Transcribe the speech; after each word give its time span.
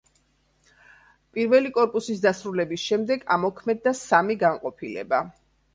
პირველი 1.35 1.73
კორპუსის 1.77 2.25
დასრულების 2.25 2.87
შემდეგ 2.89 3.29
ამოქმედდა 3.39 3.95
სამი 4.03 4.41
განყოფილება. 4.47 5.27